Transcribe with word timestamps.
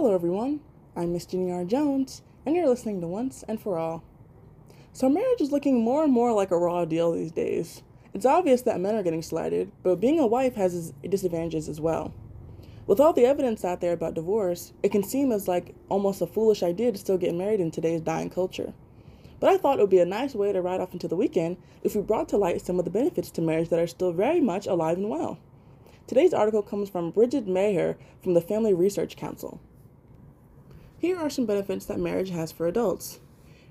Hello, 0.00 0.14
everyone. 0.14 0.60
I'm 0.94 1.12
Miss 1.12 1.26
Ginny 1.26 1.50
R. 1.50 1.64
Jones, 1.64 2.22
and 2.46 2.54
you're 2.54 2.68
listening 2.68 3.00
to 3.00 3.08
Once 3.08 3.42
and 3.48 3.60
For 3.60 3.76
All. 3.76 4.04
So, 4.92 5.08
marriage 5.08 5.40
is 5.40 5.50
looking 5.50 5.82
more 5.82 6.04
and 6.04 6.12
more 6.12 6.32
like 6.32 6.52
a 6.52 6.56
raw 6.56 6.84
deal 6.84 7.10
these 7.10 7.32
days. 7.32 7.82
It's 8.14 8.24
obvious 8.24 8.62
that 8.62 8.78
men 8.78 8.94
are 8.94 9.02
getting 9.02 9.22
slighted, 9.22 9.72
but 9.82 9.98
being 9.98 10.20
a 10.20 10.26
wife 10.28 10.54
has 10.54 10.72
its 10.72 10.92
disadvantages 11.02 11.68
as 11.68 11.80
well. 11.80 12.14
With 12.86 13.00
all 13.00 13.12
the 13.12 13.26
evidence 13.26 13.64
out 13.64 13.80
there 13.80 13.92
about 13.92 14.14
divorce, 14.14 14.72
it 14.84 14.92
can 14.92 15.02
seem 15.02 15.32
as 15.32 15.48
like 15.48 15.74
almost 15.88 16.22
a 16.22 16.28
foolish 16.28 16.62
idea 16.62 16.92
to 16.92 16.98
still 16.98 17.18
get 17.18 17.34
married 17.34 17.58
in 17.58 17.72
today's 17.72 18.00
dying 18.00 18.30
culture. 18.30 18.74
But 19.40 19.50
I 19.50 19.56
thought 19.56 19.80
it 19.80 19.82
would 19.82 19.90
be 19.90 19.98
a 19.98 20.06
nice 20.06 20.32
way 20.32 20.52
to 20.52 20.62
ride 20.62 20.80
off 20.80 20.92
into 20.92 21.08
the 21.08 21.16
weekend 21.16 21.56
if 21.82 21.96
we 21.96 22.02
brought 22.02 22.28
to 22.28 22.36
light 22.36 22.64
some 22.64 22.78
of 22.78 22.84
the 22.84 22.92
benefits 22.92 23.32
to 23.32 23.42
marriage 23.42 23.70
that 23.70 23.80
are 23.80 23.88
still 23.88 24.12
very 24.12 24.40
much 24.40 24.68
alive 24.68 24.96
and 24.96 25.10
well. 25.10 25.40
Today's 26.06 26.32
article 26.32 26.62
comes 26.62 26.88
from 26.88 27.10
Bridget 27.10 27.48
Maher 27.48 27.96
from 28.22 28.34
the 28.34 28.40
Family 28.40 28.72
Research 28.72 29.16
Council. 29.16 29.60
Here 31.00 31.16
are 31.16 31.30
some 31.30 31.46
benefits 31.46 31.86
that 31.86 32.00
marriage 32.00 32.30
has 32.30 32.50
for 32.50 32.66
adults. 32.66 33.20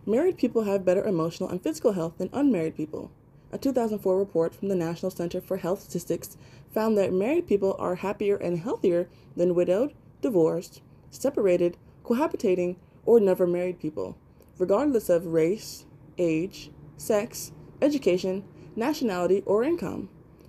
Married 0.06 0.38
people 0.38 0.64
have 0.64 0.86
better 0.86 1.04
emotional 1.04 1.50
and 1.50 1.62
physical 1.62 1.92
health 1.92 2.18
than 2.18 2.30
unmarried 2.32 2.78
people. 2.78 3.12
A 3.52 3.58
2004 3.58 4.18
report 4.18 4.56
from 4.56 4.70
the 4.70 4.76
National 4.76 5.12
Center 5.12 5.42
for 5.42 5.58
Health 5.58 5.82
Statistics 5.82 6.38
found 6.74 6.98
that 6.98 7.12
married 7.12 7.46
people 7.46 7.76
are 7.80 7.96
happier 7.96 8.38
and 8.38 8.60
healthier 8.60 9.10
than 9.36 9.56
widowed, 9.56 9.94
divorced, 10.22 10.82
separated, 11.12 11.76
cohabitating, 12.06 12.78
or 13.06 13.20
never 13.20 13.46
married 13.46 13.78
people, 13.78 14.18
regardless 14.58 15.10
of 15.10 15.28
race, 15.28 15.86
age, 16.18 16.72
sex, 16.96 17.52
education, 17.82 18.46
nationality, 18.74 19.44
or 19.46 19.66
income. 19.66 20.08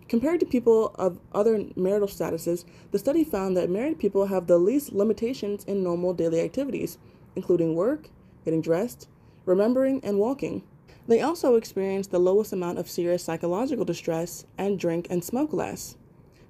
Compared 0.09 0.41
to 0.41 0.47
people 0.47 0.95
of 0.95 1.21
other 1.33 1.67
marital 1.77 2.09
statuses, 2.09 2.65
the 2.93 2.99
study 2.99 3.25
found 3.25 3.57
that 3.57 3.69
married 3.69 3.99
people 3.99 4.27
have 4.27 4.47
the 4.47 4.59
least 4.59 4.93
limitations 4.93 5.65
in 5.65 5.83
normal 5.83 6.15
daily 6.15 6.41
activities, 6.41 6.97
including 7.37 7.75
work, 7.75 8.09
getting 8.45 8.63
dressed, 8.63 9.07
remembering, 9.45 10.01
and 10.03 10.19
walking. 10.19 10.63
They 11.07 11.21
also 11.21 11.57
experience 11.57 12.07
the 12.07 12.19
lowest 12.19 12.55
amount 12.55 12.79
of 12.79 12.89
serious 12.89 13.23
psychological 13.23 13.85
distress 13.85 14.47
and 14.57 14.79
drink 14.79 15.07
and 15.11 15.23
smoke 15.23 15.53
less. 15.53 15.97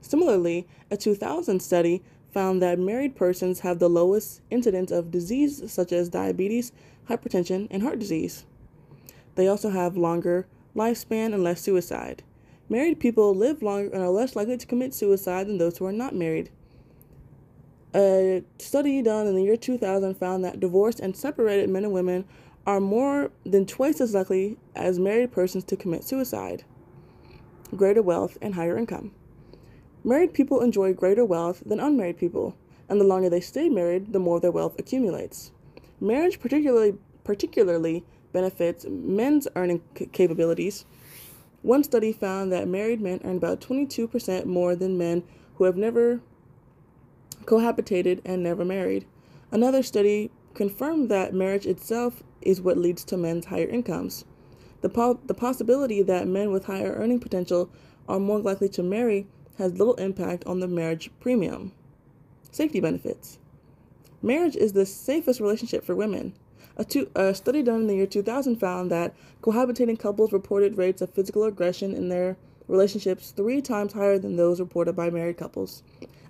Similarly, 0.01 0.69
a 0.89 0.97
2000 0.97 1.61
study 1.61 2.03
found 2.33 2.63
that 2.63 2.79
married 2.79 3.17
persons 3.17 3.61
have 3.61 3.81
the 3.81 3.91
lowest 3.91 4.41
incidence 4.51 4.93
of 4.93 5.11
disease 5.11 5.69
such 5.71 5.93
as 5.93 6.09
diabetes, 6.09 6.71
hypertension, 7.09 7.67
and 7.71 7.83
heart 7.83 7.99
disease. 7.99 8.45
They 9.35 9.49
also 9.49 9.71
have 9.71 9.97
longer 9.97 10.47
lifespan 10.77 11.35
and 11.35 11.43
less 11.43 11.61
suicide. 11.61 12.23
Married 12.71 13.01
people 13.01 13.35
live 13.35 13.63
longer 13.63 13.91
and 13.93 14.03
uh, 14.03 14.07
are 14.07 14.11
less 14.11 14.37
likely 14.37 14.57
to 14.57 14.67
commit 14.67 14.93
suicide 14.93 15.47
than 15.47 15.59
those 15.59 15.79
who 15.79 15.87
are 15.87 15.93
not 15.93 16.15
married. 16.15 16.51
A 17.95 18.45
study 18.59 19.01
done 19.01 19.27
in 19.27 19.35
the 19.35 19.43
year 19.43 19.57
2000 19.57 20.15
found 20.15 20.45
that 20.45 20.61
divorced 20.61 21.01
and 21.01 21.17
separated 21.17 21.71
men 21.71 21.85
and 21.85 21.93
women 21.93 22.27
are 22.67 22.81
more 22.81 23.31
than 23.47 23.65
twice 23.65 24.01
as 24.03 24.13
likely 24.13 24.59
as 24.77 24.99
married 24.99 25.33
persons 25.33 25.65
to 25.65 25.77
commit 25.77 26.05
suicide, 26.05 26.65
greater 27.75 28.03
wealth, 28.03 28.37
and 28.43 28.55
higher 28.55 28.77
income. 28.77 29.13
Married 30.05 30.35
people 30.35 30.61
enjoy 30.61 30.93
greater 30.93 31.25
wealth 31.25 31.63
than 31.65 31.81
unmarried 31.81 32.19
people, 32.19 32.55
and 32.91 33.01
the 33.01 33.05
longer 33.05 33.31
they 33.31 33.41
stay 33.41 33.71
married, 33.71 34.13
the 34.13 34.19
more 34.19 34.39
their 34.39 34.51
wealth 34.51 34.79
accumulates. 34.79 35.51
Marriage 36.01 36.39
particularly 36.39 36.99
particularly 37.25 38.05
benefits 38.33 38.85
men's 38.89 39.49
earning 39.57 39.81
capabilities 40.13 40.85
one 41.69 41.85
study 41.85 42.13
found 42.13 42.51
that 42.51 42.67
married 42.67 42.99
men 42.99 43.21
earn 43.25 43.37
about 43.37 43.61
22% 43.61 44.47
more 44.47 44.75
than 44.75 44.97
men 44.97 45.23
who 45.57 45.65
have 45.65 45.77
never 45.77 46.23
cohabitated 47.45 48.23
and 48.25 48.43
never 48.43 48.65
married. 48.65 49.07
Another 49.53 49.83
study 49.83 50.31
confirmed 50.55 51.11
that 51.11 51.35
marriage 51.35 51.67
itself 51.67 52.23
is 52.41 52.63
what 52.63 52.79
leads 52.79 53.05
to 53.05 53.19
men's 53.19 53.45
higher 53.45 53.69
incomes. 53.69 54.25
The, 54.81 54.89
po- 54.89 55.21
the 55.27 55.35
possibility 55.35 56.03
that 56.03 56.27
men 56.27 56.53
with 56.53 56.65
higher 56.65 56.95
earning 56.95 57.21
potential 57.21 57.69
are 58.09 58.19
more 58.19 58.39
likely 58.39 58.71
to 58.71 58.83
marry 58.83 59.27
has 59.59 59.79
little 59.79 59.95
impact 59.97 60.47
on 60.47 60.61
the 60.61 60.69
marriage 60.69 61.11
premium. 61.21 61.73
Safety 62.51 62.81
benefits. 62.81 63.39
Marriage 64.23 64.57
is 64.57 64.73
the 64.73 64.87
safest 64.87 65.39
relationship 65.39 65.85
for 65.85 65.95
women. 65.95 66.33
A, 66.79 66.85
two, 66.85 67.11
a, 67.17 67.35
study 67.35 67.63
done 67.65 67.83
in 67.83 67.87
the 67.89 67.97
year 67.97 68.07
2000 68.07 68.57
found 68.57 68.91
that 68.93 69.13
cohabitating 69.43 69.99
couples 69.99 70.33
reported 70.33 70.79
rates 70.79 71.03
of 71.03 71.11
physical 71.11 71.43
aggression 71.43 71.93
in 71.93 72.09
their 72.09 72.37
relationships 72.69 73.33
three 73.33 73.61
times 73.61 73.95
higher 73.95 74.17
than 74.17 74.37
those 74.37 74.61
reported 74.61 74.95
by 74.95 75.11
married 75.11 75.37
couples. 75.37 75.83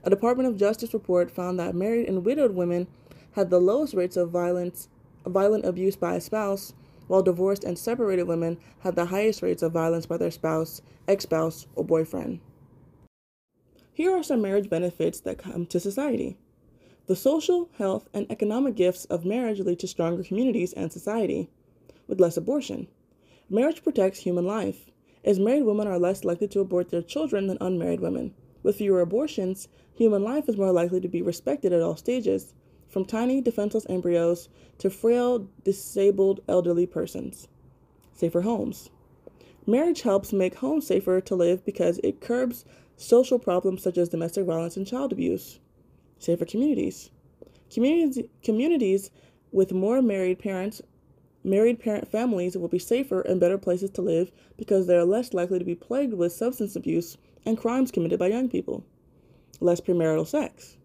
A 0.05 0.11
Department 0.11 0.49
of 0.49 0.57
Justice 0.57 0.95
report 0.95 1.31
found 1.31 1.59
that 1.61 1.75
married 1.75 2.09
and 2.09 2.25
widowed 2.25 2.55
women 2.55 2.87
had 3.33 3.51
the 3.51 3.61
lowest 3.61 3.93
rates 3.93 4.17
of 4.17 4.31
violence, 4.31 4.89
violent 5.27 5.67
abuse 5.67 5.97
by 5.97 6.15
a 6.15 6.21
spouse, 6.21 6.73
while 7.09 7.23
divorced 7.23 7.65
and 7.65 7.79
separated 7.79 8.25
women 8.25 8.57
had 8.81 8.97
the 8.97 9.07
highest 9.07 9.43
rates 9.43 9.63
of 9.63 9.73
violence 9.73 10.07
by 10.07 10.17
their 10.17 10.31
spouse, 10.31 10.81
ex 11.07 11.25
spouse, 11.25 11.67
or 11.75 11.85
boyfriend. 11.85 12.41
Here 13.93 14.13
are 14.13 14.23
some 14.23 14.41
marriage 14.41 14.71
benefits 14.71 15.21
that 15.21 15.39
come 15.39 15.67
to 15.67 15.81
society. 15.81 16.39
The 17.09 17.17
social, 17.17 17.71
health, 17.79 18.07
and 18.13 18.31
economic 18.31 18.75
gifts 18.75 19.07
of 19.07 19.25
marriage 19.25 19.61
lead 19.61 19.79
to 19.79 19.89
stronger 19.89 20.23
communities 20.23 20.75
and 20.75 20.93
society, 20.93 21.49
with 22.07 22.21
less 22.21 22.37
abortion. 22.37 22.87
Marriage 23.49 23.83
protects 23.83 24.21
human 24.21 24.45
life, 24.45 24.91
as 25.25 25.39
married 25.39 25.63
women 25.63 25.89
are 25.89 25.99
less 25.99 26.23
likely 26.23 26.49
to 26.49 26.61
abort 26.61 26.91
their 26.91 27.01
children 27.01 27.47
than 27.47 27.57
unmarried 27.63 28.01
women. 28.01 28.35
With 28.63 28.77
fewer 28.77 29.01
abortions, 29.01 29.69
human 29.95 30.23
life 30.23 30.51
is 30.51 30.59
more 30.59 30.71
likely 30.71 31.01
to 31.01 31.09
be 31.09 31.23
respected 31.23 31.73
at 31.73 31.81
all 31.81 31.97
stages, 31.97 32.53
from 32.91 33.07
tiny, 33.07 33.41
defenseless 33.41 33.87
embryos 33.89 34.51
to 34.77 34.91
frail, 34.91 35.49
disabled 35.65 36.41
elderly 36.47 36.85
persons. 36.85 37.49
Safer 38.13 38.43
homes. 38.43 38.91
Marriage 39.67 40.03
helps 40.03 40.35
make 40.35 40.57
homes 40.57 40.87
safer 40.87 41.23
to 41.23 41.35
live 41.35 41.65
because 41.65 42.01
it 42.05 42.21
curbs 42.21 42.67
social 42.99 43.39
problems 43.39 43.83
such 43.83 43.97
as 43.97 44.11
domestic 44.11 44.45
violence 44.45 44.77
and 44.77 44.87
child 44.87 45.11
abuse 45.11 45.59
safer 46.19 46.45
communities. 46.45 47.11
Communities, 47.73 48.27
communities 48.43 49.11
with 49.53 49.73
more 49.73 50.03
married 50.03 50.39
parents, 50.39 50.83
married 51.45 51.81
parent 51.81 52.09
families 52.11 52.57
will 52.57 52.69
be 52.69 52.79
safer 52.79 53.21
and 53.21 53.41
better 53.41 53.59
places 53.59 53.91
to 53.91 54.03
live 54.03 54.31
because 54.57 54.87
they 54.87 54.97
are 54.97 55.05
less 55.05 55.33
likely 55.33 55.59
to 55.59 55.65
be 55.65 55.75
plagued 55.75 56.15
with 56.15 56.33
substance 56.33 56.77
abuse 56.77 57.17
and 57.45 57.59
crimes 57.59 57.91
committed 57.91 58.19
by 58.19 58.27
young 58.27 58.49
people. 58.49 58.85
Less 59.61 59.81
premarital 59.81 60.27
sex. 60.27 60.77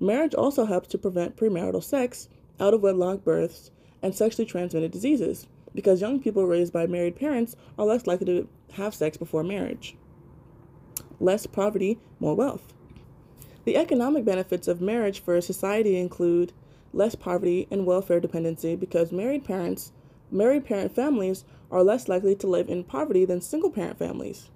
Marriage 0.00 0.34
also 0.34 0.64
helps 0.64 0.88
to 0.88 0.98
prevent 0.98 1.36
premarital 1.36 1.82
sex, 1.82 2.28
out 2.58 2.74
of 2.74 2.82
wedlock 2.82 3.24
births, 3.24 3.70
and 4.02 4.14
sexually 4.14 4.46
transmitted 4.46 4.90
diseases 4.90 5.46
because 5.74 6.00
young 6.00 6.20
people 6.20 6.46
raised 6.46 6.72
by 6.72 6.86
married 6.86 7.16
parents 7.16 7.56
are 7.78 7.86
less 7.86 8.06
likely 8.06 8.26
to 8.26 8.48
have 8.72 8.94
sex 8.94 9.16
before 9.16 9.42
marriage. 9.42 9.96
Less 11.20 11.46
poverty, 11.46 11.98
more 12.18 12.34
wealth. 12.34 12.74
The 13.64 13.76
economic 13.76 14.24
benefits 14.24 14.66
of 14.66 14.80
marriage 14.80 15.20
for 15.20 15.36
a 15.36 15.42
society 15.42 15.96
include 15.96 16.52
less 16.92 17.14
poverty 17.14 17.68
and 17.70 17.86
welfare 17.86 18.18
dependency 18.18 18.74
because 18.74 19.12
married 19.12 19.44
parents, 19.44 19.92
married 20.32 20.64
parent 20.64 20.94
families 20.94 21.44
are 21.70 21.84
less 21.84 22.08
likely 22.08 22.34
to 22.34 22.48
live 22.48 22.68
in 22.68 22.82
poverty 22.82 23.24
than 23.24 23.40
single 23.40 23.70
parent 23.70 23.98
families. 23.98 24.50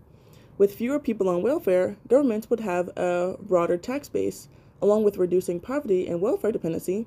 With 0.58 0.74
fewer 0.74 0.98
people 0.98 1.28
on 1.28 1.42
welfare, 1.42 1.96
governments 2.08 2.50
would 2.50 2.60
have 2.60 2.88
a 2.96 3.36
broader 3.40 3.76
tax 3.76 4.08
base. 4.08 4.48
Along 4.82 5.04
with 5.04 5.18
reducing 5.18 5.60
poverty 5.60 6.06
and 6.08 6.20
welfare 6.20 6.52
dependency, 6.52 7.06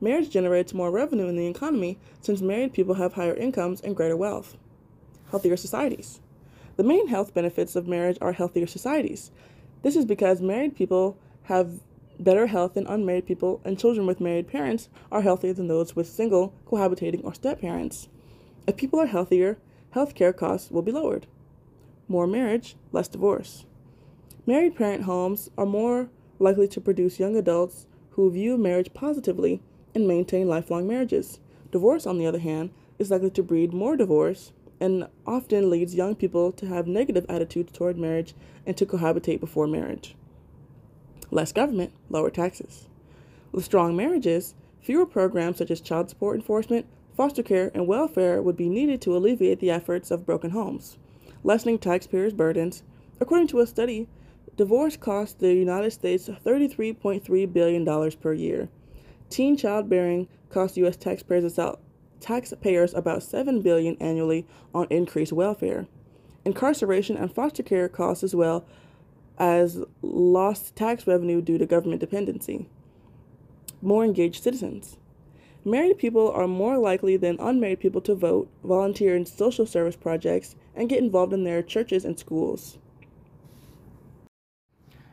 marriage 0.00 0.30
generates 0.30 0.72
more 0.72 0.90
revenue 0.90 1.26
in 1.26 1.36
the 1.36 1.48
economy 1.48 1.98
since 2.20 2.40
married 2.40 2.72
people 2.72 2.94
have 2.94 3.14
higher 3.14 3.34
incomes 3.34 3.80
and 3.80 3.96
greater 3.96 4.16
wealth. 4.16 4.56
Healthier 5.30 5.56
societies. 5.56 6.20
The 6.76 6.84
main 6.84 7.08
health 7.08 7.34
benefits 7.34 7.74
of 7.74 7.88
marriage 7.88 8.18
are 8.20 8.32
healthier 8.32 8.66
societies. 8.66 9.30
This 9.82 9.96
is 9.96 10.04
because 10.04 10.40
married 10.40 10.76
people 10.76 11.18
have 11.50 11.80
better 12.20 12.46
health 12.46 12.74
than 12.74 12.86
unmarried 12.86 13.26
people, 13.26 13.60
and 13.64 13.76
children 13.76 14.06
with 14.06 14.20
married 14.20 14.46
parents 14.46 14.88
are 15.10 15.22
healthier 15.22 15.52
than 15.52 15.66
those 15.66 15.96
with 15.96 16.06
single, 16.06 16.54
cohabitating, 16.64 17.24
or 17.24 17.34
step 17.34 17.60
parents. 17.60 18.08
If 18.68 18.76
people 18.76 19.00
are 19.00 19.06
healthier, 19.06 19.58
health 19.90 20.14
care 20.14 20.32
costs 20.32 20.70
will 20.70 20.82
be 20.82 20.92
lowered. 20.92 21.26
More 22.06 22.28
marriage, 22.28 22.76
less 22.92 23.08
divorce. 23.08 23.64
Married 24.46 24.76
parent 24.76 25.04
homes 25.04 25.50
are 25.58 25.66
more 25.66 26.08
likely 26.38 26.68
to 26.68 26.80
produce 26.80 27.18
young 27.18 27.34
adults 27.34 27.86
who 28.10 28.30
view 28.30 28.56
marriage 28.56 28.94
positively 28.94 29.60
and 29.92 30.06
maintain 30.06 30.46
lifelong 30.46 30.86
marriages. 30.86 31.40
Divorce, 31.72 32.06
on 32.06 32.18
the 32.18 32.26
other 32.26 32.38
hand, 32.38 32.70
is 33.00 33.10
likely 33.10 33.30
to 33.30 33.42
breed 33.42 33.72
more 33.72 33.96
divorce 33.96 34.52
and 34.78 35.08
often 35.26 35.68
leads 35.68 35.96
young 35.96 36.14
people 36.14 36.52
to 36.52 36.66
have 36.68 36.86
negative 36.86 37.26
attitudes 37.28 37.72
toward 37.72 37.98
marriage 37.98 38.34
and 38.64 38.76
to 38.76 38.86
cohabitate 38.86 39.40
before 39.40 39.66
marriage 39.66 40.14
less 41.30 41.52
government, 41.52 41.92
lower 42.08 42.30
taxes. 42.30 42.88
With 43.52 43.64
strong 43.64 43.96
marriages, 43.96 44.54
fewer 44.80 45.06
programs 45.06 45.58
such 45.58 45.70
as 45.70 45.80
child 45.80 46.08
support 46.08 46.36
enforcement, 46.36 46.86
foster 47.16 47.42
care, 47.42 47.70
and 47.74 47.86
welfare 47.86 48.40
would 48.40 48.56
be 48.56 48.68
needed 48.68 49.00
to 49.02 49.16
alleviate 49.16 49.60
the 49.60 49.70
efforts 49.70 50.10
of 50.10 50.26
broken 50.26 50.50
homes, 50.50 50.98
lessening 51.44 51.78
taxpayers' 51.78 52.32
burdens. 52.32 52.82
According 53.20 53.48
to 53.48 53.60
a 53.60 53.66
study, 53.66 54.08
divorce 54.56 54.96
costs 54.96 55.34
the 55.34 55.52
United 55.52 55.90
States 55.90 56.28
$33.3 56.28 57.52
billion 57.52 58.12
per 58.12 58.32
year. 58.32 58.68
Teen 59.28 59.56
childbearing 59.56 60.28
costs 60.48 60.76
U.S. 60.78 60.96
taxpayers 60.96 61.52
about, 61.52 61.80
taxpayers 62.20 62.94
about 62.94 63.22
7 63.22 63.62
billion 63.62 63.96
annually 64.00 64.46
on 64.74 64.86
increased 64.90 65.32
welfare. 65.32 65.86
Incarceration 66.44 67.16
and 67.16 67.32
foster 67.32 67.62
care 67.62 67.88
costs 67.88 68.24
as 68.24 68.34
well 68.34 68.64
as 69.40 69.82
lost 70.02 70.76
tax 70.76 71.06
revenue 71.06 71.40
due 71.40 71.56
to 71.56 71.64
government 71.64 71.98
dependency. 71.98 72.68
More 73.80 74.04
engaged 74.04 74.42
citizens. 74.42 74.98
Married 75.64 75.96
people 75.98 76.30
are 76.30 76.46
more 76.46 76.76
likely 76.76 77.16
than 77.16 77.40
unmarried 77.40 77.80
people 77.80 78.02
to 78.02 78.14
vote, 78.14 78.50
volunteer 78.62 79.16
in 79.16 79.24
social 79.24 79.64
service 79.64 79.96
projects, 79.96 80.56
and 80.76 80.90
get 80.90 81.02
involved 81.02 81.32
in 81.32 81.44
their 81.44 81.62
churches 81.62 82.04
and 82.04 82.18
schools. 82.18 82.76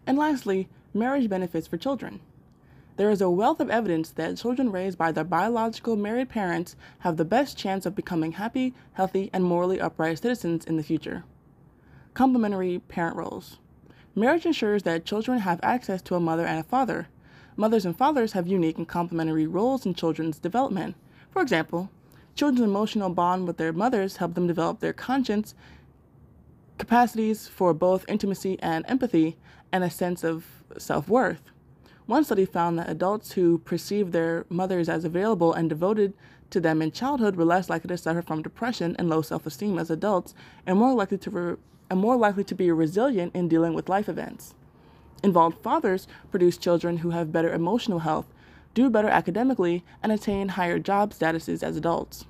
And 0.06 0.18
lastly, 0.18 0.68
marriage 0.94 1.30
benefits 1.30 1.68
for 1.68 1.78
children. 1.78 2.20
There 2.98 3.10
is 3.10 3.22
a 3.22 3.30
wealth 3.30 3.62
of 3.62 3.70
evidence 3.70 4.10
that 4.12 4.38
children 4.38 4.72
raised 4.72 4.98
by 4.98 5.14
their 5.14 5.24
biological 5.24 5.96
married 5.96 6.30
parents 6.30 6.76
have 7.00 7.16
the 7.16 7.26
best 7.26 7.58
chance 7.58 7.86
of 7.86 7.96
becoming 7.96 8.34
happy, 8.34 8.74
healthy, 8.94 9.30
and 9.32 9.44
morally 9.44 9.80
upright 9.80 10.18
citizens 10.18 10.66
in 10.66 10.76
the 10.76 10.84
future. 10.84 11.24
Complementary 12.14 12.80
parent 12.80 13.16
roles. 13.16 13.60
Marriage 14.18 14.48
ensures 14.48 14.82
that 14.82 15.06
children 15.06 15.38
have 15.38 15.60
access 15.62 16.02
to 16.02 16.16
a 16.16 16.20
mother 16.20 16.44
and 16.44 16.60
a 16.60 16.64
father. 16.64 17.08
Mothers 17.56 17.86
and 17.86 17.96
fathers 17.96 18.32
have 18.32 18.48
unique 18.48 18.80
and 18.80 18.88
complementary 18.88 19.46
roles 19.46 19.86
in 19.86 19.94
children's 19.94 20.40
development. 20.40 20.96
For 21.30 21.40
example, 21.40 21.92
children's 22.34 22.68
emotional 22.68 23.12
bond 23.12 23.46
with 23.46 23.58
their 23.58 23.72
mothers 23.72 24.18
help 24.18 24.34
them 24.34 24.48
develop 24.48 24.80
their 24.80 24.92
conscience 24.92 25.54
capacities 26.80 27.48
for 27.48 27.76
both 27.76 28.06
intimacy 28.08 28.58
and 28.60 28.84
empathy 28.88 29.38
and 29.72 29.84
a 29.84 29.90
sense 29.92 30.24
of 30.24 30.48
self 30.80 31.08
worth. 31.08 31.52
One 32.08 32.24
study 32.24 32.46
found 32.46 32.80
that 32.80 32.90
adults 32.90 33.34
who 33.34 33.60
perceived 33.60 34.14
their 34.14 34.48
mothers 34.50 34.90
as 34.90 35.06
available 35.06 35.54
and 35.54 35.70
devoted 35.70 36.16
to 36.50 36.60
them 36.60 36.82
in 36.82 36.92
childhood 36.92 37.36
were 37.36 37.46
less 37.46 37.70
likely 37.70 37.90
to 37.90 37.98
suffer 38.00 38.24
from 38.24 38.42
depression 38.42 38.96
and 38.98 39.10
low 39.10 39.22
self 39.22 39.46
esteem 39.46 39.78
as 39.78 39.92
adults 39.92 40.34
and 40.66 40.80
more 40.80 40.96
likely 40.96 41.20
to 41.20 41.30
re- 41.30 41.56
and 41.90 42.00
more 42.00 42.16
likely 42.16 42.44
to 42.44 42.56
be 42.56 42.72
resilient 42.72 43.36
in 43.36 43.48
dealing 43.48 43.74
with 43.74 43.90
life 43.90 44.10
events. 44.10 44.54
Involved 45.24 45.62
fathers 45.62 46.08
produce 46.32 46.58
children 46.58 46.98
who 46.98 47.10
have 47.12 47.32
better 47.32 47.54
emotional 47.54 48.00
health, 48.00 48.28
do 48.74 48.90
better 48.90 49.10
academically, 49.10 49.84
and 50.04 50.12
attain 50.12 50.50
higher 50.50 50.80
job 50.80 51.12
statuses 51.12 51.64
as 51.64 51.76
adults. 51.76 52.26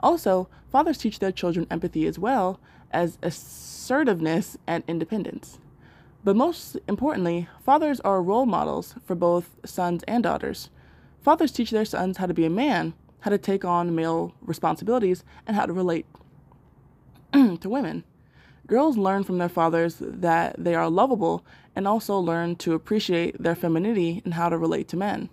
Also, 0.00 0.48
fathers 0.70 0.98
teach 0.98 1.18
their 1.18 1.32
children 1.32 1.66
empathy 1.70 2.06
as 2.06 2.18
well 2.18 2.58
as 2.90 3.18
assertiveness 3.22 4.56
and 4.66 4.82
independence. 4.88 5.58
But 6.24 6.36
most 6.36 6.76
importantly, 6.88 7.48
fathers 7.64 8.00
are 8.00 8.22
role 8.22 8.46
models 8.46 8.94
for 9.04 9.14
both 9.14 9.56
sons 9.64 10.02
and 10.04 10.22
daughters. 10.22 10.70
Fathers 11.22 11.52
teach 11.52 11.70
their 11.70 11.84
sons 11.84 12.16
how 12.16 12.26
to 12.26 12.34
be 12.34 12.44
a 12.44 12.50
man, 12.50 12.94
how 13.20 13.30
to 13.30 13.38
take 13.38 13.64
on 13.64 13.94
male 13.94 14.34
responsibilities, 14.40 15.24
and 15.46 15.56
how 15.56 15.66
to 15.66 15.72
relate 15.72 16.06
to 17.32 17.68
women. 17.68 18.04
Girls 18.70 18.96
learn 18.96 19.24
from 19.24 19.38
their 19.38 19.48
fathers 19.48 19.96
that 19.98 20.54
they 20.56 20.76
are 20.76 20.88
lovable 20.88 21.44
and 21.74 21.88
also 21.88 22.16
learn 22.16 22.54
to 22.54 22.72
appreciate 22.72 23.42
their 23.42 23.56
femininity 23.56 24.22
and 24.24 24.34
how 24.34 24.48
to 24.48 24.56
relate 24.56 24.86
to 24.86 24.96
men. 24.96 25.28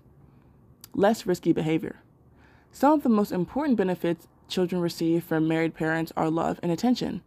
Less 0.95 1.27
risky 1.27 1.53
behavior. 1.53 1.97
Some 2.71 2.93
of 2.93 3.03
the 3.03 3.09
most 3.09 3.31
important 3.31 3.77
benefits 3.77 4.27
children 4.47 4.81
receive 4.81 5.23
from 5.23 5.47
married 5.47 5.75
parents 5.75 6.11
are 6.17 6.31
love 6.31 6.59
and 6.63 6.71
attention. 6.71 7.21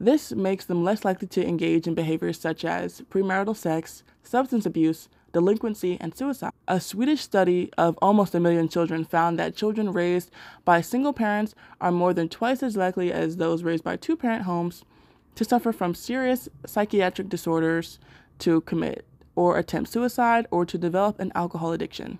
This 0.00 0.32
makes 0.32 0.64
them 0.64 0.82
less 0.82 1.04
likely 1.04 1.28
to 1.28 1.46
engage 1.46 1.86
in 1.86 1.94
behaviors 1.94 2.40
such 2.40 2.64
as 2.64 3.02
premarital 3.10 3.54
sex, 3.54 4.02
substance 4.22 4.64
abuse, 4.64 5.10
delinquency, 5.34 5.98
and 6.00 6.16
suicide. 6.16 6.52
A 6.66 6.80
Swedish 6.80 7.20
study 7.20 7.70
of 7.76 7.98
almost 8.00 8.34
a 8.34 8.40
million 8.40 8.66
children 8.66 9.04
found 9.04 9.38
that 9.38 9.56
children 9.56 9.92
raised 9.92 10.30
by 10.64 10.80
single 10.80 11.12
parents 11.12 11.54
are 11.82 11.92
more 11.92 12.14
than 12.14 12.30
twice 12.30 12.62
as 12.62 12.78
likely 12.78 13.12
as 13.12 13.36
those 13.36 13.62
raised 13.62 13.84
by 13.84 13.98
two 13.98 14.16
parent 14.16 14.44
homes 14.44 14.86
to 15.34 15.44
suffer 15.44 15.72
from 15.72 15.94
serious 15.94 16.48
psychiatric 16.66 17.28
disorders, 17.28 17.98
to 18.40 18.60
commit 18.62 19.04
or 19.36 19.58
attempt 19.58 19.90
suicide, 19.90 20.46
or 20.50 20.64
to 20.64 20.78
develop 20.78 21.18
an 21.18 21.32
alcohol 21.34 21.72
addiction. 21.72 22.18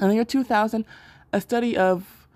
In 0.00 0.08
the 0.08 0.14
year 0.14 0.24
2000, 0.24 0.84
a 1.32 1.40
study 1.40 1.76
of 1.76 2.26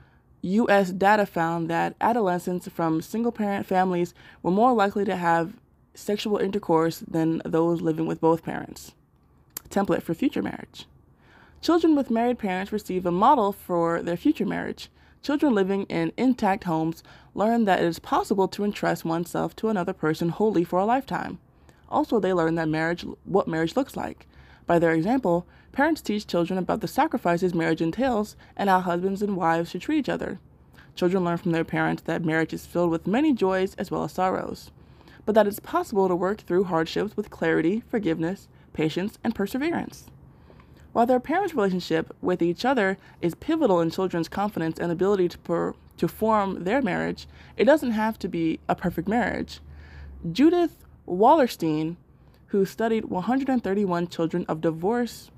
U.S. 0.42 0.90
data 0.90 1.26
found 1.26 1.68
that 1.68 1.94
adolescents 2.00 2.68
from 2.68 3.02
single 3.02 3.32
parent 3.32 3.66
families 3.66 4.14
were 4.42 4.50
more 4.50 4.72
likely 4.72 5.04
to 5.04 5.16
have 5.16 5.54
sexual 5.94 6.38
intercourse 6.38 7.00
than 7.00 7.42
those 7.44 7.80
living 7.80 8.06
with 8.06 8.20
both 8.20 8.44
parents. 8.44 8.92
Template 9.68 10.02
for 10.02 10.14
future 10.14 10.42
marriage. 10.42 10.86
Children 11.60 11.96
with 11.96 12.10
married 12.10 12.38
parents 12.38 12.72
receive 12.72 13.04
a 13.04 13.10
model 13.10 13.52
for 13.52 14.00
their 14.00 14.16
future 14.16 14.46
marriage. 14.46 14.88
Children 15.22 15.54
living 15.54 15.82
in 15.84 16.12
intact 16.16 16.64
homes 16.64 17.02
learn 17.34 17.64
that 17.64 17.80
it 17.80 17.84
is 17.84 17.98
possible 17.98 18.48
to 18.48 18.64
entrust 18.64 19.04
oneself 19.04 19.54
to 19.56 19.68
another 19.68 19.92
person 19.92 20.28
wholly 20.30 20.64
for 20.64 20.78
a 20.78 20.84
lifetime. 20.84 21.38
Also, 21.90 22.20
they 22.20 22.32
learn 22.32 22.54
that 22.54 22.68
marriage, 22.68 23.04
what 23.24 23.48
marriage 23.48 23.76
looks 23.76 23.96
like. 23.96 24.26
By 24.66 24.78
their 24.78 24.92
example, 24.92 25.46
parents 25.72 26.02
teach 26.02 26.26
children 26.26 26.58
about 26.58 26.80
the 26.80 26.88
sacrifices 26.88 27.54
marriage 27.54 27.80
entails 27.80 28.36
and 28.56 28.68
how 28.68 28.80
husbands 28.80 29.22
and 29.22 29.36
wives 29.36 29.70
should 29.70 29.80
treat 29.80 29.98
each 29.98 30.08
other. 30.08 30.38
Children 30.94 31.24
learn 31.24 31.38
from 31.38 31.52
their 31.52 31.64
parents 31.64 32.02
that 32.02 32.24
marriage 32.24 32.52
is 32.52 32.66
filled 32.66 32.90
with 32.90 33.06
many 33.06 33.32
joys 33.32 33.74
as 33.76 33.90
well 33.90 34.04
as 34.04 34.12
sorrows, 34.12 34.70
but 35.24 35.34
that 35.34 35.46
it's 35.46 35.60
possible 35.60 36.08
to 36.08 36.16
work 36.16 36.40
through 36.40 36.64
hardships 36.64 37.16
with 37.16 37.30
clarity, 37.30 37.82
forgiveness, 37.88 38.48
patience, 38.72 39.18
and 39.24 39.34
perseverance. 39.34 40.10
While 40.98 41.06
their 41.06 41.20
parents' 41.20 41.54
relationship 41.54 42.12
with 42.20 42.42
each 42.42 42.64
other 42.64 42.98
is 43.22 43.36
pivotal 43.36 43.80
in 43.80 43.92
children's 43.92 44.28
confidence 44.28 44.80
and 44.80 44.90
ability 44.90 45.28
to, 45.28 45.38
per, 45.38 45.74
to 45.96 46.08
form 46.08 46.64
their 46.64 46.82
marriage, 46.82 47.28
it 47.56 47.66
doesn't 47.66 47.92
have 47.92 48.18
to 48.18 48.28
be 48.28 48.58
a 48.68 48.74
perfect 48.74 49.06
marriage. 49.06 49.60
Judith 50.32 50.84
Wallerstein, 51.06 51.98
who 52.46 52.64
studied 52.64 53.04
131 53.04 54.08
children 54.08 54.44
of 54.48 54.60
divorce 54.60 55.30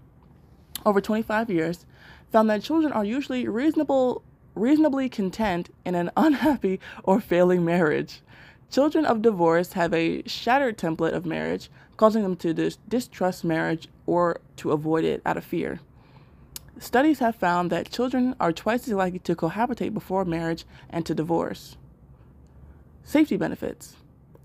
over 0.86 0.98
25 0.98 1.50
years, 1.50 1.84
found 2.32 2.48
that 2.48 2.62
children 2.62 2.90
are 2.90 3.04
usually 3.04 3.46
reasonable, 3.46 4.22
reasonably 4.54 5.10
content 5.10 5.68
in 5.84 5.94
an 5.94 6.10
unhappy 6.16 6.80
or 7.04 7.20
failing 7.20 7.66
marriage. 7.66 8.22
Children 8.70 9.05
of 9.05 9.20
divorce 9.20 9.72
have 9.72 9.93
a 9.93 10.22
shattered 10.28 10.78
template 10.78 11.12
of 11.12 11.26
marriage, 11.26 11.69
causing 11.96 12.22
them 12.22 12.37
to 12.37 12.55
dis- 12.55 12.78
distrust 12.88 13.44
marriage 13.44 13.88
or 14.06 14.40
to 14.56 14.70
avoid 14.70 15.05
it 15.05 15.20
out 15.26 15.37
of 15.37 15.44
fear. 15.44 15.81
Studies 16.78 17.19
have 17.19 17.34
found 17.34 17.70
that 17.70 17.90
children 17.90 18.37
are 18.38 18.52
twice 18.52 18.87
as 18.87 18.94
likely 18.94 19.18
to 19.18 19.35
cohabitate 19.35 19.92
before 19.92 20.25
marriage 20.25 20.64
and 20.88 21.04
to 21.04 21.14
divorce. 21.14 21.76
Safety 23.02 23.37
benefits. 23.37 23.97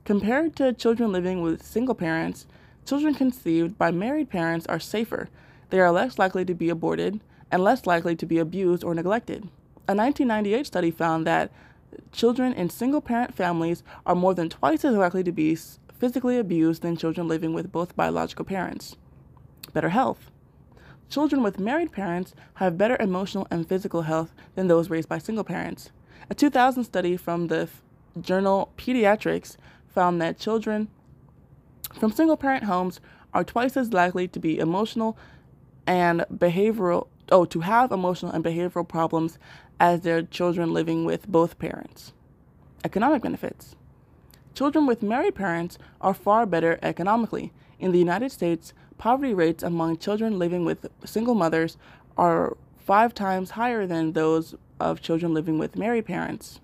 Compared 0.06 0.56
to 0.56 0.74
children 0.74 1.12
living 1.12 1.42
with 1.42 1.64
single 1.64 1.96
parents, 1.96 2.48
children 2.84 3.14
conceived 3.14 3.78
by 3.78 3.92
married 3.92 4.30
parents 4.30 4.66
are 4.68 4.80
safer. 4.80 5.30
They 5.70 5.80
are 5.80 5.92
less 5.92 6.18
likely 6.18 6.46
to 6.46 6.56
be 6.56 6.70
aborted 6.70 7.22
and 7.52 7.64
less 7.64 7.86
likely 7.86 8.16
to 8.16 8.26
be 8.26 8.40
abused 8.40 8.84
or 8.84 8.96
neglected. 8.96 9.44
A 9.88 9.94
1998 9.94 10.66
study 10.66 10.90
found 10.90 11.28
that 11.28 11.52
children 12.12 12.54
in 12.54 12.70
single 12.70 13.02
parent 13.02 13.36
families 13.36 13.84
are 14.06 14.16
more 14.16 14.34
than 14.34 14.50
twice 14.50 14.86
as 14.86 14.96
likely 14.96 15.24
to 15.24 15.32
be 15.32 15.58
physically 15.94 16.38
abused 16.38 16.82
than 16.82 16.98
children 16.98 17.28
living 17.28 17.54
with 17.54 17.72
both 17.72 17.96
biological 17.96 18.46
parents. 18.46 18.96
Better 19.74 19.90
health. 19.90 20.32
Children 21.10 21.44
with 21.44 21.60
married 21.60 21.92
parents 21.92 22.34
have 22.56 22.78
better 22.78 22.98
emotional 23.00 23.48
and 23.52 23.68
physical 23.68 24.04
health 24.04 24.34
than 24.56 24.68
those 24.68 24.90
raised 24.90 25.10
by 25.10 25.18
single 25.18 25.44
parents. 25.44 25.92
A 26.30 26.36
2000 26.36 26.84
study 26.84 27.16
from 27.16 27.48
the 27.48 27.70
journal 28.20 28.72
Pediatrics 28.78 29.58
found 29.88 30.22
that 30.22 30.40
children 30.40 30.88
from 31.94 32.12
single 32.12 32.38
parent 32.38 32.66
homes 32.66 33.00
are 33.34 33.44
twice 33.44 33.78
as 33.78 33.94
likely 33.94 34.28
to 34.28 34.40
be 34.40 34.60
emotional 34.60 35.18
and 35.86 36.26
behavioral 36.34 37.08
oh 37.32 37.46
to 37.46 37.62
have 37.62 37.92
emotional 37.92 38.32
and 38.32 38.44
behavioral 38.44 38.88
problems 38.88 39.38
as 39.80 40.02
their 40.02 40.22
children 40.22 40.74
living 40.74 41.06
with 41.06 41.28
both 41.28 41.60
parents. 41.60 42.14
Economic 42.84 43.22
benefits. 43.22 43.76
Children 44.54 44.86
with 44.86 45.04
married 45.04 45.36
parents 45.36 45.78
are 46.00 46.14
far 46.14 46.46
better 46.46 46.80
economically. 46.82 47.52
In 47.80 47.92
the 47.92 48.00
United 48.00 48.32
States, 48.32 48.74
poverty 48.98 49.34
rates 49.34 49.64
among 49.64 49.98
children 49.98 50.40
living 50.40 50.64
with 50.64 50.88
single 51.04 51.36
mothers 51.36 51.78
are 52.18 52.56
five 52.78 53.14
times 53.14 53.52
higher 53.52 53.86
than 53.86 54.14
those 54.14 54.56
of 54.80 55.02
children 55.02 55.34
living 55.34 55.58
with 55.58 55.76
married 55.76 56.06
parents. 56.06 56.60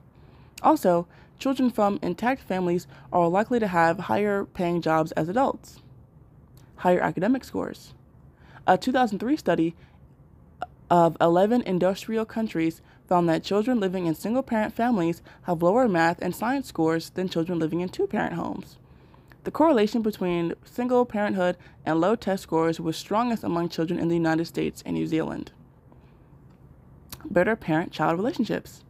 Also, 0.62 1.08
children 1.40 1.70
from 1.70 2.00
intact 2.02 2.42
families 2.42 2.88
are 3.12 3.28
likely 3.28 3.60
to 3.60 3.68
have 3.68 4.00
higher 4.00 4.46
paying 4.46 4.82
jobs 4.82 5.12
as 5.14 5.28
adults. 5.28 5.80
Higher 6.78 7.02
academic 7.02 7.44
scores. 7.44 7.94
A 8.68 8.78
2003 8.78 9.36
study 9.36 9.76
of 10.90 11.18
11 11.20 11.64
industrial 11.64 12.26
countries 12.26 12.82
found 13.12 13.28
that 13.28 13.44
children 13.44 13.78
living 13.78 14.06
in 14.06 14.16
single 14.16 14.42
parent 14.42 14.74
families 14.74 15.22
have 15.42 15.62
lower 15.62 15.86
math 15.86 16.22
and 16.22 16.34
science 16.34 16.70
scores 16.70 17.10
than 17.10 17.28
children 17.28 17.60
living 17.60 17.82
in 17.82 17.90
two 17.90 18.08
parent 18.08 18.36
homes. 18.36 18.78
The 19.44 19.52
correlation 19.52 20.02
between 20.02 20.54
single 20.64 21.04
parenthood 21.06 21.58
and 21.86 22.00
low 22.00 22.16
test 22.16 22.44
scores 22.44 22.80
was 22.80 22.96
strongest 22.96 23.44
among 23.44 23.68
children 23.68 24.00
in 24.00 24.08
the 24.08 24.16
United 24.16 24.46
States 24.46 24.82
and 24.86 24.96
New 24.96 25.08
Zealand. 25.08 25.52
better 27.30 27.58
parent 27.58 27.92
child 27.92 28.18
relationships. 28.18 28.82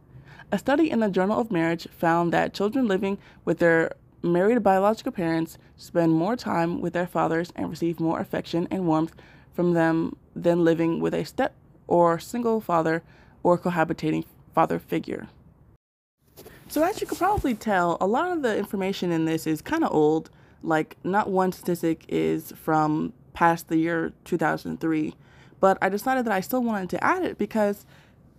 A 0.52 0.58
study 0.58 0.88
in 0.88 1.00
the 1.00 1.10
Journal 1.10 1.40
of 1.40 1.50
Marriage 1.50 1.88
found 1.90 2.32
that 2.32 2.54
children 2.54 2.86
living 2.86 3.18
with 3.44 3.58
their 3.58 3.90
married 4.22 4.62
biological 4.62 5.10
parents 5.10 5.58
spend 5.76 6.12
more 6.12 6.36
time 6.36 6.80
with 6.80 6.92
their 6.92 7.08
fathers 7.08 7.52
and 7.56 7.68
receive 7.68 7.98
more 7.98 8.20
affection 8.20 8.68
and 8.70 8.86
warmth 8.86 9.16
from 9.52 9.72
them 9.72 10.14
than 10.36 10.62
living 10.62 11.00
with 11.00 11.12
a 11.12 11.24
step 11.24 11.56
or 11.88 12.20
single 12.20 12.60
father 12.60 13.02
or 13.42 13.58
cohabitating 13.58 14.24
father 14.54 14.78
figure. 14.78 15.28
So, 16.68 16.82
as 16.82 17.00
you 17.00 17.06
could 17.06 17.18
probably 17.18 17.54
tell, 17.54 17.98
a 18.00 18.06
lot 18.06 18.32
of 18.32 18.42
the 18.42 18.56
information 18.56 19.12
in 19.12 19.26
this 19.26 19.46
is 19.46 19.60
kind 19.60 19.84
of 19.84 19.92
old. 19.92 20.30
Like, 20.62 20.96
not 21.04 21.28
one 21.28 21.52
statistic 21.52 22.04
is 22.08 22.52
from 22.52 23.12
past 23.34 23.68
the 23.68 23.76
year 23.76 24.12
2003, 24.24 25.14
but 25.60 25.76
I 25.82 25.88
decided 25.88 26.24
that 26.24 26.32
I 26.32 26.40
still 26.40 26.62
wanted 26.62 26.88
to 26.90 27.04
add 27.04 27.24
it 27.24 27.36
because 27.36 27.84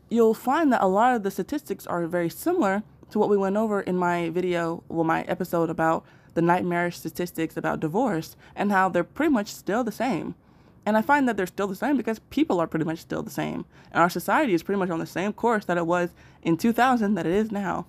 you'll 0.10 0.34
find 0.34 0.72
that 0.72 0.82
a 0.82 0.88
lot 0.88 1.16
of 1.16 1.24
the 1.24 1.32
statistics 1.32 1.86
are 1.86 2.08
very 2.08 2.30
similar 2.30 2.84
to 3.12 3.20
what 3.20 3.30
we 3.30 3.38
went 3.38 3.58
over 3.58 3.82
in 3.82 3.98
my 3.98 4.30
video, 4.30 4.84
well, 4.90 5.04
my 5.04 5.22
episode 5.24 5.70
about 5.70 6.06
the 6.34 6.42
nightmarish 6.42 6.98
statistics 6.98 7.58
about 7.58 7.80
divorce 7.80 8.36
and 8.56 8.72
how 8.72 8.90
they're 8.90 9.04
pretty 9.04 9.32
much 9.32 9.54
still 9.54 9.84
the 9.84 9.92
same. 9.92 10.36
And 10.86 10.98
I 10.98 11.02
find 11.02 11.28
that 11.28 11.38
they're 11.38 11.48
still 11.48 11.68
the 11.68 11.76
same 11.76 11.96
because 11.96 12.20
people 12.30 12.60
are 12.60 12.68
pretty 12.68 12.86
much 12.86 13.00
still 13.00 13.24
the 13.24 13.30
same. 13.30 13.66
And 13.92 14.02
our 14.02 14.10
society 14.10 14.54
is 14.54 14.64
pretty 14.64 14.80
much 14.80 14.90
on 14.90 15.00
the 15.00 15.06
same 15.06 15.32
course 15.32 15.66
that 15.66 15.78
it 15.78 15.88
was 15.88 16.10
in 16.42 16.58
2000 16.58 17.14
that 17.16 17.26
it 17.26 17.32
is 17.32 17.52
now. 17.52 17.86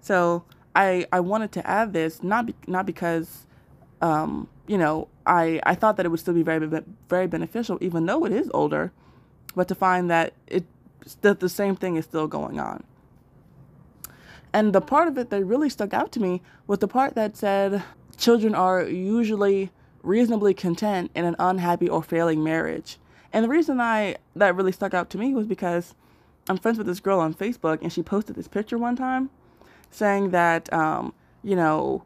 So 0.00 0.44
I, 0.74 1.06
I 1.12 1.20
wanted 1.20 1.50
to 1.52 1.66
add 1.66 1.92
this, 1.92 2.22
not, 2.22 2.46
be, 2.46 2.54
not 2.68 2.86
because, 2.86 3.46
um, 4.00 4.48
you 4.68 4.78
know, 4.78 5.08
I, 5.26 5.60
I 5.64 5.74
thought 5.74 5.96
that 5.96 6.06
it 6.06 6.10
would 6.10 6.20
still 6.20 6.34
be 6.34 6.44
very, 6.44 6.68
very 7.08 7.26
beneficial, 7.26 7.78
even 7.80 8.06
though 8.06 8.24
it 8.24 8.32
is 8.32 8.48
older, 8.54 8.92
but 9.56 9.66
to 9.68 9.74
find 9.74 10.08
that 10.10 10.32
it, 10.46 10.64
that 11.22 11.40
the 11.40 11.48
same 11.48 11.74
thing 11.74 11.96
is 11.96 12.04
still 12.04 12.28
going 12.28 12.60
on. 12.60 12.84
And 14.52 14.72
the 14.72 14.80
part 14.80 15.08
of 15.08 15.18
it 15.18 15.30
that 15.30 15.44
really 15.44 15.68
stuck 15.68 15.92
out 15.92 16.12
to 16.12 16.20
me 16.20 16.42
was 16.66 16.78
the 16.78 16.88
part 16.88 17.14
that 17.16 17.36
said 17.36 17.82
children 18.16 18.54
are 18.54 18.82
usually 18.82 19.70
reasonably 20.02 20.54
content 20.54 21.10
in 21.14 21.24
an 21.24 21.36
unhappy 21.38 21.88
or 21.88 22.02
failing 22.02 22.42
marriage. 22.42 22.98
And 23.32 23.44
the 23.44 23.48
reason 23.48 23.80
I 23.80 24.16
that 24.36 24.54
really 24.54 24.72
stuck 24.72 24.94
out 24.94 25.10
to 25.10 25.18
me 25.18 25.34
was 25.34 25.46
because 25.46 25.94
I'm 26.48 26.56
friends 26.56 26.78
with 26.78 26.86
this 26.86 27.00
girl 27.00 27.20
on 27.20 27.34
Facebook, 27.34 27.82
and 27.82 27.92
she 27.92 28.02
posted 28.02 28.36
this 28.36 28.48
picture 28.48 28.78
one 28.78 28.96
time, 28.96 29.30
saying 29.90 30.30
that 30.30 30.72
um, 30.72 31.12
you 31.42 31.56
know, 31.56 32.04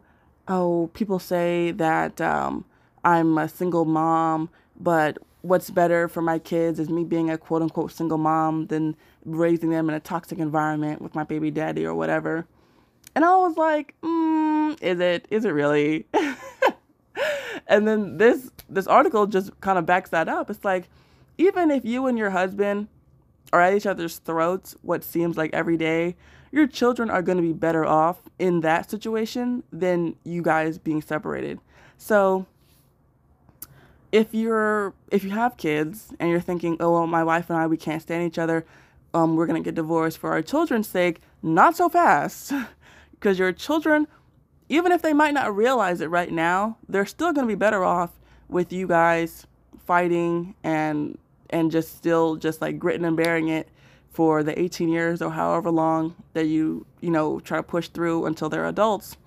oh, 0.48 0.90
people 0.94 1.18
say 1.18 1.70
that 1.72 2.20
um, 2.20 2.64
I'm 3.04 3.38
a 3.38 3.48
single 3.48 3.84
mom, 3.84 4.50
but 4.78 5.18
what's 5.42 5.70
better 5.70 6.08
for 6.08 6.22
my 6.22 6.38
kids 6.38 6.78
is 6.78 6.88
me 6.88 7.04
being 7.04 7.30
a 7.30 7.38
quote 7.38 7.62
unquote 7.62 7.92
single 7.92 8.18
mom 8.18 8.66
than 8.66 8.96
raising 9.24 9.70
them 9.70 9.88
in 9.88 9.94
a 9.94 10.00
toxic 10.00 10.38
environment 10.38 11.02
with 11.02 11.14
my 11.14 11.24
baby 11.24 11.50
daddy 11.50 11.84
or 11.84 11.94
whatever. 11.94 12.46
And 13.14 13.24
I 13.24 13.36
was 13.36 13.56
like, 13.56 13.94
mm, 14.02 14.80
is 14.82 15.00
it? 15.00 15.26
Is 15.30 15.44
it 15.44 15.50
really? 15.50 16.06
and 17.66 17.86
then 17.86 18.18
this 18.18 18.50
this 18.68 18.86
article 18.86 19.26
just 19.26 19.58
kind 19.60 19.78
of 19.78 19.86
backs 19.86 20.10
that 20.10 20.28
up. 20.28 20.50
It's 20.50 20.64
like 20.64 20.88
even 21.38 21.70
if 21.70 21.84
you 21.84 22.06
and 22.06 22.18
your 22.18 22.30
husband 22.30 22.88
are 23.52 23.60
at 23.60 23.74
each 23.74 23.86
other's 23.86 24.18
throats 24.18 24.76
what 24.82 25.04
seems 25.04 25.36
like 25.36 25.52
every 25.52 25.76
day, 25.76 26.16
your 26.50 26.66
children 26.66 27.10
are 27.10 27.22
going 27.22 27.36
to 27.36 27.42
be 27.42 27.52
better 27.52 27.84
off 27.84 28.22
in 28.38 28.60
that 28.60 28.90
situation 28.90 29.62
than 29.72 30.16
you 30.24 30.42
guys 30.42 30.78
being 30.78 31.02
separated. 31.02 31.58
So 31.98 32.46
if 34.10 34.34
you're 34.34 34.94
if 35.10 35.24
you 35.24 35.30
have 35.30 35.56
kids 35.56 36.12
and 36.20 36.30
you're 36.30 36.40
thinking, 36.40 36.76
"Oh, 36.80 36.92
well, 36.92 37.06
my 37.06 37.24
wife 37.24 37.50
and 37.50 37.58
I 37.58 37.66
we 37.66 37.76
can't 37.76 38.02
stand 38.02 38.24
each 38.24 38.38
other. 38.38 38.64
Um, 39.14 39.36
we're 39.36 39.46
going 39.46 39.62
to 39.62 39.66
get 39.66 39.74
divorced 39.74 40.18
for 40.18 40.30
our 40.30 40.42
children's 40.42 40.88
sake." 40.88 41.20
Not 41.42 41.76
so 41.76 41.88
fast. 41.88 42.52
because 43.22 43.38
your 43.38 43.52
children 43.52 44.08
even 44.72 44.90
if 44.90 45.02
they 45.02 45.12
might 45.12 45.34
not 45.34 45.54
realize 45.54 46.00
it 46.00 46.06
right 46.06 46.32
now, 46.32 46.78
they're 46.88 47.04
still 47.04 47.32
going 47.32 47.46
to 47.46 47.48
be 47.48 47.54
better 47.54 47.84
off 47.84 48.10
with 48.48 48.72
you 48.72 48.86
guys 48.86 49.46
fighting 49.86 50.54
and 50.64 51.18
and 51.50 51.70
just 51.70 51.94
still 51.96 52.36
just 52.36 52.62
like 52.62 52.78
gritting 52.78 53.04
and 53.04 53.16
bearing 53.16 53.48
it 53.48 53.68
for 54.10 54.42
the 54.42 54.58
18 54.58 54.88
years 54.88 55.20
or 55.20 55.30
however 55.30 55.70
long 55.70 56.14
that 56.32 56.46
you 56.46 56.86
you 57.00 57.10
know 57.10 57.38
try 57.40 57.58
to 57.58 57.62
push 57.62 57.88
through 57.88 58.24
until 58.24 58.48
they're 58.48 58.66
adults. 58.66 59.18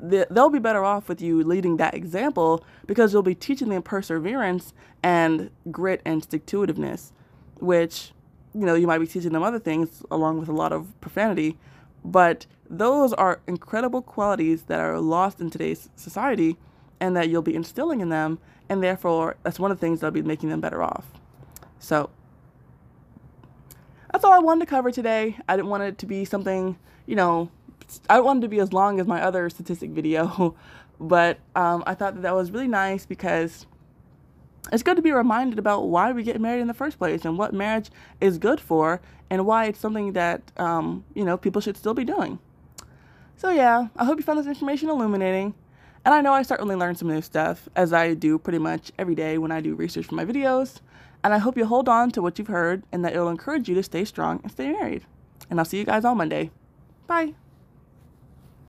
They'll 0.00 0.50
be 0.50 0.58
better 0.58 0.84
off 0.84 1.08
with 1.08 1.20
you 1.20 1.42
leading 1.42 1.78
that 1.78 1.94
example 1.94 2.64
because 2.86 3.12
you'll 3.12 3.22
be 3.22 3.34
teaching 3.34 3.70
them 3.70 3.82
perseverance 3.82 4.72
and 5.02 5.50
grit 5.70 6.00
and 6.04 6.22
stick 6.22 6.46
to 6.46 6.58
itiveness 6.58 7.10
which 7.56 8.12
you 8.54 8.66
know 8.66 8.74
you 8.74 8.86
might 8.86 8.98
be 8.98 9.06
teaching 9.06 9.32
them 9.32 9.42
other 9.42 9.58
things 9.58 10.02
along 10.10 10.38
with 10.38 10.48
a 10.48 10.52
lot 10.52 10.72
of 10.72 11.00
profanity 11.00 11.56
but 12.04 12.46
those 12.68 13.12
are 13.12 13.40
incredible 13.46 14.02
qualities 14.02 14.64
that 14.64 14.80
are 14.80 15.00
lost 15.00 15.40
in 15.40 15.50
today's 15.50 15.88
society 15.96 16.56
and 17.00 17.16
that 17.16 17.28
you'll 17.28 17.42
be 17.42 17.54
instilling 17.54 18.00
in 18.00 18.08
them. 18.08 18.38
And 18.68 18.82
therefore, 18.82 19.36
that's 19.42 19.58
one 19.58 19.70
of 19.70 19.78
the 19.78 19.86
things 19.86 20.00
that'll 20.00 20.12
be 20.12 20.22
making 20.22 20.48
them 20.48 20.60
better 20.60 20.82
off. 20.82 21.06
So, 21.78 22.10
that's 24.12 24.24
all 24.24 24.32
I 24.32 24.38
wanted 24.38 24.60
to 24.60 24.70
cover 24.70 24.90
today. 24.90 25.38
I 25.48 25.56
didn't 25.56 25.68
want 25.68 25.82
it 25.82 25.98
to 25.98 26.06
be 26.06 26.24
something, 26.24 26.78
you 27.06 27.16
know, 27.16 27.50
I 28.08 28.20
wanted 28.20 28.42
to 28.42 28.48
be 28.48 28.60
as 28.60 28.72
long 28.72 29.00
as 29.00 29.06
my 29.06 29.20
other 29.20 29.50
statistic 29.50 29.90
video, 29.90 30.54
but 31.00 31.38
um, 31.54 31.82
I 31.86 31.94
thought 31.94 32.14
that 32.14 32.22
that 32.22 32.34
was 32.34 32.50
really 32.50 32.68
nice 32.68 33.04
because 33.04 33.66
it's 34.72 34.82
good 34.82 34.96
to 34.96 35.02
be 35.02 35.12
reminded 35.12 35.58
about 35.58 35.88
why 35.88 36.12
we 36.12 36.22
get 36.22 36.40
married 36.40 36.60
in 36.60 36.68
the 36.68 36.74
first 36.74 36.98
place 36.98 37.24
and 37.24 37.38
what 37.38 37.52
marriage 37.52 37.90
is 38.20 38.38
good 38.38 38.60
for 38.60 39.00
and 39.30 39.46
why 39.46 39.66
it's 39.66 39.78
something 39.78 40.12
that 40.12 40.42
um, 40.56 41.04
you 41.14 41.24
know 41.24 41.36
people 41.36 41.60
should 41.60 41.76
still 41.76 41.94
be 41.94 42.04
doing. 42.04 42.38
So 43.36 43.50
yeah, 43.50 43.88
I 43.96 44.04
hope 44.04 44.18
you 44.18 44.24
found 44.24 44.38
this 44.38 44.46
information 44.46 44.88
illuminating. 44.88 45.54
And 46.04 46.12
I 46.12 46.20
know 46.20 46.34
I 46.34 46.42
certainly 46.42 46.76
learned 46.76 46.98
some 46.98 47.08
new 47.08 47.22
stuff 47.22 47.68
as 47.74 47.92
I 47.92 48.14
do 48.14 48.38
pretty 48.38 48.58
much 48.58 48.92
every 48.98 49.14
day 49.14 49.38
when 49.38 49.50
I 49.50 49.60
do 49.60 49.74
research 49.74 50.06
for 50.06 50.14
my 50.14 50.24
videos. 50.24 50.80
And 51.22 51.32
I 51.32 51.38
hope 51.38 51.56
you 51.56 51.64
hold 51.64 51.88
on 51.88 52.10
to 52.10 52.20
what 52.20 52.38
you've 52.38 52.48
heard 52.48 52.82
and 52.92 53.02
that 53.04 53.14
it'll 53.14 53.30
encourage 53.30 53.68
you 53.68 53.74
to 53.76 53.82
stay 53.82 54.04
strong 54.04 54.40
and 54.42 54.52
stay 54.52 54.70
married. 54.70 55.06
And 55.48 55.58
I'll 55.58 55.64
see 55.64 55.78
you 55.78 55.84
guys 55.84 56.04
on 56.04 56.18
Monday. 56.18 56.50
Bye. 57.06 57.34